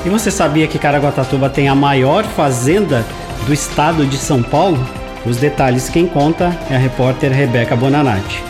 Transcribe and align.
E 0.05 0.09
você 0.09 0.30
sabia 0.30 0.67
que 0.67 0.77
Caraguatatuba 0.77 1.49
tem 1.49 1.67
a 1.67 1.75
maior 1.75 2.23
fazenda 2.23 3.05
do 3.45 3.53
estado 3.53 4.05
de 4.05 4.17
São 4.17 4.44
Paulo? 4.44 4.80
Os 5.25 5.38
detalhes 5.38 5.89
quem 5.89 6.05
conta 6.05 6.58
é 6.70 6.75
a 6.75 6.80
repórter 6.80 7.31
Rebeca 7.31 7.75
Bonanati. 7.75 8.44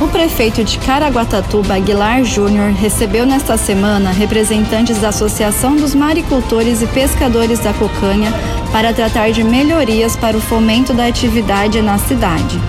O 0.00 0.08
prefeito 0.08 0.64
de 0.64 0.78
Caraguatatuba, 0.78 1.74
Aguilar 1.74 2.24
Júnior, 2.24 2.72
recebeu 2.72 3.24
nesta 3.24 3.56
semana 3.56 4.10
representantes 4.10 4.98
da 5.00 5.08
Associação 5.08 5.76
dos 5.76 5.94
Maricultores 5.94 6.82
e 6.82 6.86
Pescadores 6.88 7.60
da 7.60 7.72
Cocanha 7.72 8.32
para 8.72 8.92
tratar 8.92 9.30
de 9.30 9.44
melhorias 9.44 10.16
para 10.16 10.36
o 10.36 10.40
fomento 10.40 10.92
da 10.92 11.06
atividade 11.06 11.80
na 11.80 11.98
cidade. 11.98 12.60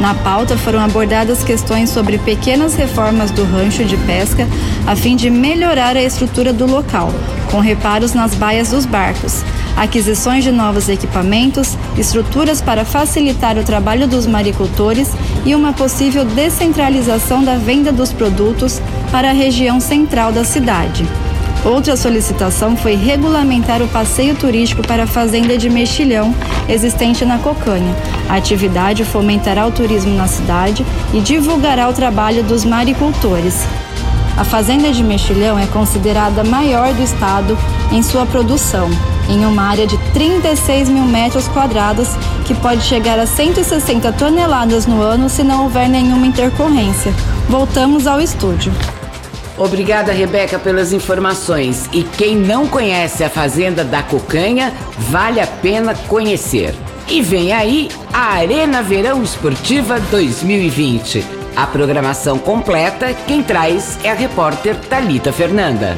Na 0.00 0.14
pauta 0.14 0.56
foram 0.56 0.78
abordadas 0.78 1.42
questões 1.42 1.90
sobre 1.90 2.18
pequenas 2.18 2.74
reformas 2.76 3.32
do 3.32 3.44
rancho 3.44 3.84
de 3.84 3.96
pesca 3.96 4.46
a 4.86 4.94
fim 4.94 5.16
de 5.16 5.28
melhorar 5.28 5.96
a 5.96 6.02
estrutura 6.02 6.52
do 6.52 6.66
local, 6.66 7.12
com 7.50 7.58
reparos 7.58 8.14
nas 8.14 8.32
baias 8.34 8.70
dos 8.70 8.86
barcos, 8.86 9.42
aquisições 9.76 10.44
de 10.44 10.52
novos 10.52 10.88
equipamentos, 10.88 11.76
estruturas 11.96 12.60
para 12.60 12.84
facilitar 12.84 13.58
o 13.58 13.64
trabalho 13.64 14.06
dos 14.06 14.24
maricultores 14.24 15.10
e 15.44 15.54
uma 15.54 15.72
possível 15.72 16.24
descentralização 16.24 17.42
da 17.42 17.56
venda 17.56 17.90
dos 17.90 18.12
produtos 18.12 18.80
para 19.10 19.30
a 19.30 19.34
região 19.34 19.80
central 19.80 20.30
da 20.30 20.44
cidade. 20.44 21.04
Outra 21.64 21.96
solicitação 21.96 22.76
foi 22.76 22.94
regulamentar 22.94 23.82
o 23.82 23.88
passeio 23.88 24.34
turístico 24.36 24.86
para 24.86 25.04
a 25.04 25.06
Fazenda 25.06 25.58
de 25.58 25.68
Mexilhão, 25.68 26.34
existente 26.68 27.24
na 27.24 27.38
Cocanha. 27.38 27.94
A 28.28 28.36
atividade 28.36 29.04
fomentará 29.04 29.66
o 29.66 29.72
turismo 29.72 30.14
na 30.14 30.28
cidade 30.28 30.86
e 31.12 31.20
divulgará 31.20 31.88
o 31.88 31.92
trabalho 31.92 32.44
dos 32.44 32.64
maricultores. 32.64 33.66
A 34.36 34.44
Fazenda 34.44 34.92
de 34.92 35.02
Mexilhão 35.02 35.58
é 35.58 35.66
considerada 35.66 36.42
a 36.42 36.44
maior 36.44 36.94
do 36.94 37.02
estado 37.02 37.58
em 37.90 38.04
sua 38.04 38.24
produção, 38.24 38.88
em 39.28 39.44
uma 39.44 39.64
área 39.64 39.84
de 39.84 39.98
36 40.12 40.88
mil 40.88 41.04
metros 41.04 41.48
quadrados, 41.48 42.08
que 42.46 42.54
pode 42.54 42.82
chegar 42.82 43.18
a 43.18 43.26
160 43.26 44.12
toneladas 44.12 44.86
no 44.86 45.02
ano 45.02 45.28
se 45.28 45.42
não 45.42 45.64
houver 45.64 45.88
nenhuma 45.88 46.24
intercorrência. 46.24 47.12
Voltamos 47.48 48.06
ao 48.06 48.20
estúdio. 48.20 48.72
Obrigada, 49.58 50.12
Rebeca, 50.12 50.58
pelas 50.58 50.92
informações. 50.92 51.88
E 51.92 52.04
quem 52.04 52.36
não 52.36 52.66
conhece 52.68 53.24
a 53.24 53.30
Fazenda 53.30 53.84
da 53.84 54.02
Cocanha, 54.02 54.72
vale 54.98 55.40
a 55.40 55.46
pena 55.46 55.94
conhecer. 56.06 56.74
E 57.08 57.20
vem 57.20 57.52
aí 57.52 57.88
a 58.12 58.34
Arena 58.34 58.82
Verão 58.82 59.22
Esportiva 59.22 59.98
2020. 59.98 61.24
A 61.56 61.66
programação 61.66 62.38
completa, 62.38 63.12
quem 63.26 63.42
traz 63.42 63.98
é 64.04 64.10
a 64.10 64.14
repórter 64.14 64.76
Talita 64.76 65.32
Fernanda. 65.32 65.96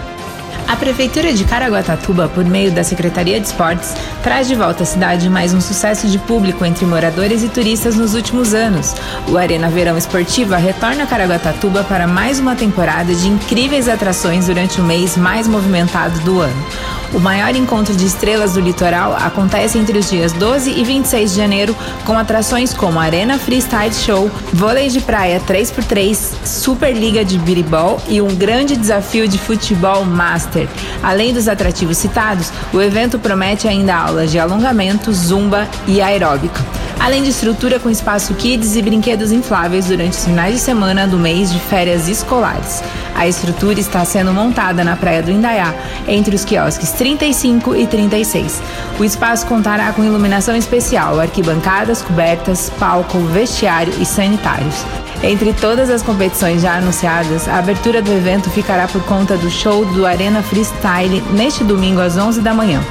A 0.70 0.76
Prefeitura 0.76 1.32
de 1.32 1.42
Caraguatatuba, 1.42 2.28
por 2.28 2.44
meio 2.44 2.70
da 2.70 2.84
Secretaria 2.84 3.41
de 3.41 3.47
Esportes, 3.48 3.92
traz 4.22 4.47
de 4.47 4.54
volta 4.54 4.84
à 4.84 4.86
cidade 4.86 5.28
mais 5.28 5.53
um 5.53 5.60
sucesso 5.60 6.06
de 6.06 6.16
público 6.16 6.64
entre 6.64 6.86
moradores 6.86 7.42
e 7.42 7.48
turistas 7.48 7.97
nos 7.97 8.14
últimos 8.14 8.54
anos. 8.54 8.94
O 9.26 9.36
Arena 9.36 9.69
Verão 9.69 9.98
Esportiva 9.98 10.56
retorna 10.58 11.03
a 11.03 11.06
Caraguatatuba 11.08 11.82
para 11.82 12.06
mais 12.06 12.38
uma 12.38 12.54
temporada 12.54 13.12
de 13.12 13.26
incríveis 13.26 13.88
atrações 13.88 14.47
durante 14.47 14.81
o 14.81 14.84
mês 14.84 15.16
mais 15.16 15.48
movimentado 15.48 16.20
do 16.20 16.41
ano. 16.41 16.66
O 17.12 17.19
maior 17.19 17.56
encontro 17.56 17.94
de 17.94 18.06
estrelas 18.06 18.53
do 18.53 18.60
litoral 18.60 19.16
acontece 19.16 19.76
entre 19.76 19.98
os 19.98 20.09
dias 20.09 20.32
12 20.32 20.71
e 20.71 20.84
26 20.84 21.32
de 21.32 21.37
janeiro, 21.37 21.76
com 22.04 22.16
atrações 22.16 22.72
como 22.72 23.00
Arena 23.00 23.37
Freestyle 23.37 23.93
Show, 23.93 24.31
vôlei 24.53 24.88
de 24.88 25.00
praia 25.00 25.41
3x3, 25.41 26.16
Superliga 26.44 27.25
de 27.25 27.37
Biribol 27.37 28.00
e 28.09 28.20
um 28.20 28.32
grande 28.37 28.76
desafio 28.76 29.26
de 29.26 29.38
futebol 29.38 30.04
master. 30.04 30.69
Além 31.03 31.34
dos 31.34 31.49
atrativos 31.49 31.97
citados, 31.97 32.53
o 32.72 32.81
evento 32.81 33.19
promete 33.19 33.66
ainda 33.66 33.97
aulas 33.97 34.31
de 34.31 34.38
alongamento, 34.38 35.12
zumba 35.12 35.66
e 35.88 36.00
aeróbica 36.00 36.65
além 37.00 37.22
de 37.22 37.31
estrutura 37.31 37.81
com 37.81 37.88
espaço 37.88 38.34
kids 38.34 38.76
e 38.76 38.82
brinquedos 38.82 39.32
infláveis 39.32 39.87
durante 39.87 40.12
os 40.12 40.25
finais 40.26 40.56
de 40.56 40.60
semana 40.60 41.06
do 41.06 41.19
mês 41.19 41.50
de 41.50 41.59
férias 41.59 42.06
escolares. 42.06 42.82
A 43.15 43.26
estrutura 43.26 43.78
está 43.78 44.04
sendo 44.04 44.32
montada 44.32 44.82
na 44.84 44.97
Praia 44.97 45.22
do 45.22 45.31
Indaiá, 45.31 45.75
entre 46.06 46.34
os 46.34 46.44
quiosques 46.44 46.91
35 46.93 47.76
e 47.76 47.87
36. 47.87 48.62
O 48.98 49.04
espaço 49.04 49.47
contará 49.47 49.93
com 49.93 50.04
iluminação 50.04 50.56
especial, 50.56 51.20
arquibancadas, 51.20 52.03
cobertas, 52.03 52.70
palco, 52.78 53.19
vestiário 53.19 53.93
e 54.00 54.06
sanitários. 54.06 54.84
Entre 55.22 55.53
todas 55.53 55.91
as 55.91 56.03
competições 56.03 56.62
já 56.62 56.76
anunciadas, 56.76 57.47
a 57.47 57.59
abertura 57.59 58.00
do 58.00 58.10
evento 58.10 58.49
ficará 58.49 58.88
por 58.88 59.03
conta 59.04 59.37
do 59.37 59.50
show 59.50 59.84
do 59.84 60.06
Arena 60.06 60.43
Freestyle 60.43 61.20
neste 61.32 61.62
domingo 61.62 62.00
às 62.00 62.16
11 62.16 62.41
da 62.41 62.54
manhã. 62.54 62.82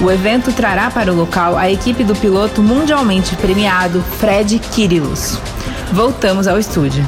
O 0.00 0.10
evento 0.10 0.50
trará 0.52 0.90
para 0.90 1.12
o 1.12 1.16
local 1.16 1.56
a 1.56 1.70
equipe 1.70 2.02
do 2.02 2.16
piloto 2.16 2.62
mundialmente 2.62 3.36
premiado 3.36 4.02
Fred 4.18 4.58
Kirilos. 4.58 5.38
Voltamos 5.92 6.48
ao 6.48 6.58
estúdio. 6.58 7.06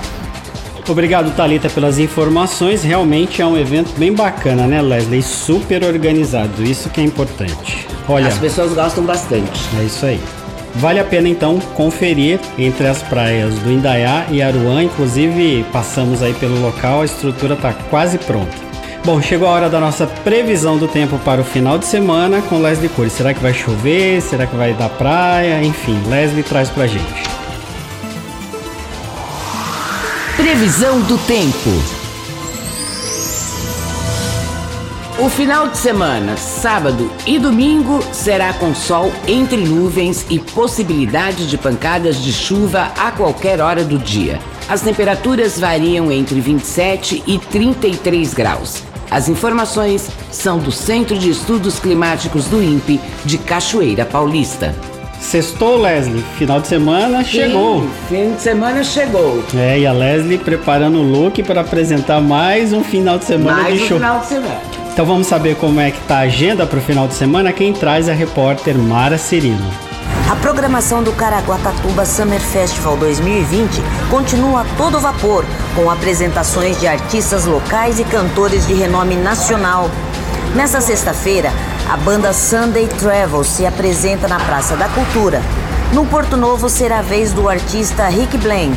Obrigado, 0.89 1.35
Talita, 1.35 1.69
pelas 1.69 1.99
informações. 1.99 2.83
Realmente 2.83 3.43
é 3.43 3.47
um 3.47 3.57
evento 3.57 3.93
bem 3.99 4.13
bacana, 4.13 4.67
né, 4.67 4.81
Leslie? 4.81 5.23
Super 5.23 5.85
organizado. 5.85 6.63
Isso 6.63 6.89
que 6.91 7.01
é 7.01 7.05
importante. 7.05 7.87
Olha, 8.09 8.29
as 8.29 8.39
pessoas 8.39 8.73
gostam 8.73 9.05
bastante. 9.05 9.61
É 9.81 9.85
isso 9.85 10.07
aí. 10.07 10.21
Vale 10.77 11.01
a 11.01 11.05
pena 11.05 11.29
então 11.29 11.59
conferir 11.75 12.39
entre 12.59 12.87
as 12.87 13.03
praias 13.03 13.55
do 13.61 13.73
Indaiá 13.73 14.27
e 14.31 14.43
Aruã, 14.43 14.83
inclusive 14.83 15.65
passamos 15.73 16.23
aí 16.23 16.35
pelo 16.35 16.61
local, 16.61 17.01
a 17.01 17.05
estrutura 17.07 17.55
está 17.55 17.73
quase 17.73 18.19
pronta. 18.19 18.67
Bom, 19.03 19.23
chegou 19.23 19.49
a 19.49 19.53
hora 19.53 19.71
da 19.71 19.81
nossa 19.81 20.07
previsão 20.07 20.77
do 20.77 20.87
tempo 20.87 21.19
para 21.21 21.41
o 21.41 21.45
final 21.45 21.79
de 21.79 21.87
semana 21.87 22.43
com 22.43 22.61
Leslie 22.61 22.89
Cury. 22.89 23.09
Será 23.09 23.33
que 23.33 23.41
vai 23.41 23.55
chover? 23.55 24.21
Será 24.21 24.47
que 24.47 24.57
vai 24.57 24.75
dar 24.75 24.89
praia? 24.91 25.63
Enfim, 25.63 25.99
Leslie 26.09 26.43
traz 26.43 26.69
pra 26.69 26.87
gente. 26.87 27.26
Previsão 30.47 31.01
do 31.01 31.19
tempo. 31.27 31.71
O 35.19 35.29
final 35.29 35.67
de 35.67 35.77
semana, 35.77 36.37
sábado 36.37 37.11
e 37.27 37.37
domingo, 37.37 38.01
será 38.13 38.53
com 38.53 38.73
sol 38.73 39.13
entre 39.27 39.57
nuvens 39.57 40.25
e 40.31 40.39
possibilidade 40.39 41.49
de 41.49 41.59
pancadas 41.59 42.23
de 42.23 42.33
chuva 42.33 42.93
a 42.97 43.11
qualquer 43.11 43.61
hora 43.61 43.83
do 43.83 43.99
dia. 43.99 44.39
As 44.69 44.83
temperaturas 44.83 45.59
variam 45.59 46.13
entre 46.13 46.41
27 46.41 47.25
e 47.27 47.41
33 47.41 48.33
graus. 48.33 48.85
As 49.11 49.29
informações 49.29 50.09
são 50.31 50.61
do 50.61 50.71
Centro 50.71 51.19
de 51.19 51.29
Estudos 51.29 51.81
Climáticos 51.81 52.45
do 52.45 52.63
INPE 52.63 53.01
de 53.25 53.37
Cachoeira 53.37 54.05
Paulista. 54.05 54.96
Sextou, 55.27 55.77
Leslie. 55.77 56.25
Final 56.39 56.61
de 56.61 56.69
semana 56.69 57.19
Sim, 57.25 57.31
chegou. 57.31 57.89
Fim 58.09 58.33
de 58.33 58.41
semana 58.41 58.85
chegou. 58.85 59.43
É, 59.57 59.81
e 59.81 59.87
a 59.87 59.93
Leslie 59.93 60.39
preparando 60.39 60.99
o 60.99 61.03
look 61.03 61.43
para 61.43 61.63
apresentar 61.63 62.21
mais 62.21 62.73
um 62.73 62.85
final 62.85 63.19
de 63.19 63.25
semana 63.25 63.63
mais 63.63 63.77
de 63.77 63.83
um 63.83 63.89
show. 63.89 63.97
final 63.99 64.21
de 64.21 64.27
semana. 64.27 64.61
Então 64.93 65.05
vamos 65.05 65.27
saber 65.27 65.57
como 65.57 65.81
é 65.81 65.91
que 65.91 66.01
tá 66.03 66.19
a 66.19 66.21
agenda 66.21 66.65
para 66.65 66.79
o 66.79 66.83
final 66.83 67.09
de 67.09 67.15
semana. 67.15 67.53
Quem 67.53 67.73
traz 67.73 68.09
é 68.09 68.13
a 68.13 68.15
repórter 68.15 68.79
Mara 68.79 69.19
Cirino. 69.19 69.69
A 70.31 70.37
programação 70.37 71.03
do 71.03 71.13
Caraguatatuba 71.13 72.05
Summer 72.05 72.41
Festival 72.41 72.97
2020 72.97 73.81
continua 74.11 74.63
a 74.63 74.65
todo 74.77 74.99
vapor, 74.99 75.45
com 75.75 75.91
apresentações 75.91 76.81
de 76.81 76.87
artistas 76.87 77.45
locais 77.45 77.99
e 77.99 78.05
cantores 78.05 78.67
de 78.67 78.75
renome 78.75 79.17
nacional. 79.17 79.91
Nessa 80.57 80.81
sexta-feira, 80.81 81.53
a 81.87 81.99
banda 81.99 82.33
Sunday 82.33 82.89
Travel 82.89 83.45
se 83.45 83.67
apresenta 83.67 84.27
na 84.27 84.41
Praça 84.41 84.75
da 84.75 84.89
Cultura. 84.89 85.43
No 85.93 86.07
Porto 86.07 86.35
Novo 86.35 86.71
será 86.71 87.01
a 87.01 87.03
vez 87.03 87.31
do 87.31 87.47
artista 87.47 88.09
Rick 88.09 88.39
Blend. 88.39 88.75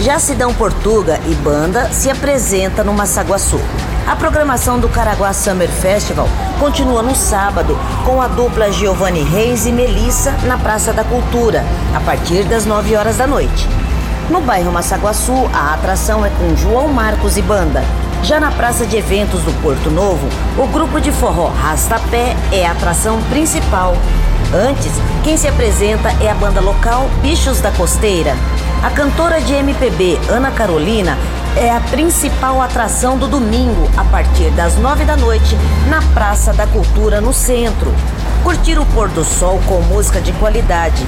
Já 0.00 0.18
Sidão 0.18 0.52
Portuga 0.52 1.20
e 1.28 1.34
banda 1.36 1.88
se 1.92 2.10
apresenta 2.10 2.82
no 2.82 2.92
Massaguaçu. 2.92 3.60
A 4.08 4.16
programação 4.16 4.80
do 4.80 4.88
Caraguá 4.88 5.32
Summer 5.32 5.68
Festival 5.68 6.28
continua 6.58 7.00
no 7.00 7.14
sábado 7.14 7.78
com 8.04 8.20
a 8.20 8.26
dupla 8.26 8.72
Giovanni 8.72 9.22
Reis 9.22 9.66
e 9.66 9.72
Melissa 9.72 10.32
na 10.48 10.58
Praça 10.58 10.92
da 10.92 11.04
Cultura, 11.04 11.64
a 11.94 12.00
partir 12.00 12.42
das 12.42 12.66
9 12.66 12.96
horas 12.96 13.16
da 13.16 13.26
noite. 13.26 13.68
No 14.28 14.40
bairro 14.40 14.72
Massaguaçu, 14.72 15.48
a 15.54 15.74
atração 15.74 16.26
é 16.26 16.30
com 16.30 16.56
João 16.56 16.88
Marcos 16.88 17.36
e 17.36 17.42
banda. 17.42 17.84
Já 18.22 18.38
na 18.40 18.50
Praça 18.50 18.84
de 18.84 18.96
Eventos 18.96 19.42
do 19.42 19.52
Porto 19.62 19.90
Novo, 19.90 20.28
o 20.58 20.66
grupo 20.66 21.00
de 21.00 21.10
forró 21.10 21.48
Rastapé 21.48 22.36
é 22.52 22.66
a 22.66 22.72
atração 22.72 23.22
principal. 23.30 23.96
Antes, 24.52 24.92
quem 25.24 25.36
se 25.36 25.48
apresenta 25.48 26.10
é 26.20 26.30
a 26.30 26.34
banda 26.34 26.60
local 26.60 27.08
Bichos 27.22 27.60
da 27.60 27.70
Costeira. 27.70 28.34
A 28.82 28.90
cantora 28.90 29.40
de 29.40 29.54
MPB 29.54 30.18
Ana 30.28 30.50
Carolina 30.50 31.16
é 31.56 31.70
a 31.70 31.80
principal 31.80 32.60
atração 32.60 33.16
do 33.16 33.26
domingo, 33.26 33.88
a 33.96 34.04
partir 34.04 34.50
das 34.50 34.76
nove 34.76 35.04
da 35.04 35.16
noite, 35.16 35.56
na 35.88 36.02
Praça 36.12 36.52
da 36.52 36.66
Cultura, 36.66 37.20
no 37.20 37.32
centro. 37.32 37.92
Curtir 38.42 38.78
o 38.78 38.86
pôr 38.86 39.08
do 39.08 39.24
sol 39.24 39.60
com 39.66 39.80
música 39.82 40.20
de 40.20 40.32
qualidade. 40.34 41.06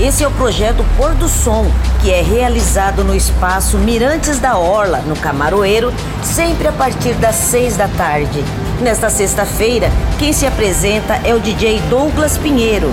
Esse 0.00 0.22
é 0.22 0.28
o 0.28 0.30
projeto 0.30 0.84
Pôr 0.96 1.12
do 1.16 1.28
Som, 1.28 1.66
que 2.00 2.12
é 2.12 2.22
realizado 2.22 3.02
no 3.02 3.16
espaço 3.16 3.76
Mirantes 3.76 4.38
da 4.38 4.56
Orla, 4.56 4.98
no 4.98 5.16
Camaroeiro, 5.16 5.92
sempre 6.22 6.68
a 6.68 6.72
partir 6.72 7.14
das 7.14 7.34
seis 7.34 7.76
da 7.76 7.88
tarde. 7.88 8.44
Nesta 8.80 9.10
sexta-feira, 9.10 9.90
quem 10.16 10.32
se 10.32 10.46
apresenta 10.46 11.14
é 11.24 11.34
o 11.34 11.40
DJ 11.40 11.80
Douglas 11.90 12.38
Pinheiro. 12.38 12.88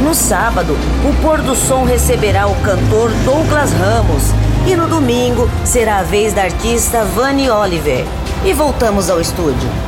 No 0.00 0.14
sábado, 0.14 0.76
o 1.04 1.22
Pôr 1.22 1.42
do 1.42 1.56
Som 1.56 1.82
receberá 1.82 2.46
o 2.46 2.54
cantor 2.60 3.10
Douglas 3.24 3.72
Ramos. 3.72 4.22
E 4.64 4.76
no 4.76 4.86
domingo 4.86 5.50
será 5.64 5.98
a 5.98 6.02
vez 6.04 6.32
da 6.32 6.42
artista 6.42 7.04
Vani 7.04 7.50
Oliver. 7.50 8.04
E 8.44 8.52
voltamos 8.52 9.10
ao 9.10 9.20
estúdio. 9.20 9.83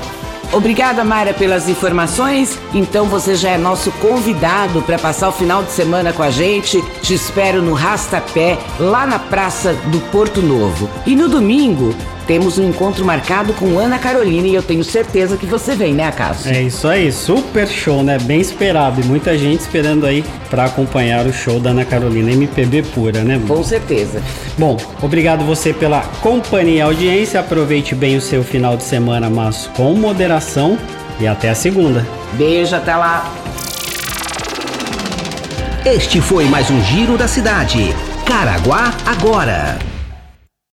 Obrigada, 0.53 1.05
Mara, 1.05 1.35
pelas 1.35 1.69
informações. 1.69 2.59
Então 2.73 3.07
você 3.07 3.35
já 3.35 3.51
é 3.51 3.59
nosso 3.59 3.91
convidado 3.93 4.81
para 4.83 4.99
passar 4.99 5.29
o 5.29 5.33
final 5.33 5.63
de 5.63 5.73
semana 5.73 6.13
com 6.13 6.23
a 6.23 6.31
gente. 6.31 6.83
Te 7.03 7.15
espero 7.15 7.61
no 7.61 7.75
Rastapé, 7.75 8.59
lá 8.79 9.07
na 9.07 9.19
Praça 9.19 9.75
do 9.75 10.01
Porto 10.11 10.41
Novo. 10.41 10.89
E 11.07 11.15
no 11.15 11.29
domingo, 11.29 11.95
temos 12.27 12.59
um 12.59 12.69
encontro 12.69 13.05
marcado 13.05 13.53
com 13.55 13.79
Ana 13.79 13.99
Carolina 13.99 14.47
e 14.47 14.55
eu 14.55 14.63
tenho 14.63 14.83
certeza 14.83 15.37
que 15.37 15.47
você 15.47 15.75
vem, 15.75 15.95
né, 15.95 16.05
Acaso? 16.05 16.49
É 16.49 16.63
isso 16.63 16.89
aí, 16.89 17.11
super 17.13 17.67
show, 17.67 18.03
né? 18.03 18.19
Bem 18.19 18.41
esperado 18.41 19.01
e 19.01 19.05
muita 19.05 19.37
gente 19.39 19.61
esperando 19.61 20.07
aí 20.07 20.25
para 20.51 20.65
acompanhar 20.65 21.27
o 21.27 21.33
show 21.33 21.61
da 21.61 21.71
Ana 21.71 21.85
Carolina 21.85 22.33
MPB 22.33 22.83
pura, 22.95 23.23
né? 23.23 23.41
Com 23.47 23.63
certeza. 23.63 24.23
Bom, 24.59 24.77
obrigado 25.03 25.45
você 25.45 25.73
pela 25.73 26.01
companhia 26.21 26.79
e 26.79 26.81
audiência. 26.81 27.41
Aproveite 27.41 27.95
bem 27.95 28.17
o 28.17 28.21
seu 28.21 28.43
final 28.43 28.77
de 28.77 28.83
semana, 28.83 29.31
mas 29.31 29.69
com 29.77 29.95
moderação 29.95 30.79
e 31.21 31.27
até 31.27 31.51
a 31.51 31.55
segunda. 31.55 32.07
Beijo, 32.33 32.75
até 32.75 32.97
lá. 32.97 33.33
Este 35.85 36.21
foi 36.21 36.45
mais 36.47 36.71
um 36.71 36.83
Giro 36.83 37.17
da 37.17 37.29
Cidade. 37.29 37.95
Caraguá 38.25 38.93
agora. 39.07 39.96